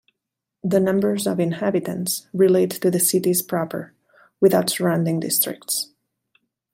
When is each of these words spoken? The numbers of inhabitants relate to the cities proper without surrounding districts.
The 0.63 0.79
numbers 0.79 1.27
of 1.27 1.39
inhabitants 1.39 2.25
relate 2.33 2.71
to 2.71 2.89
the 2.89 2.99
cities 2.99 3.43
proper 3.43 3.93
without 4.39 4.71
surrounding 4.71 5.19
districts. 5.19 5.91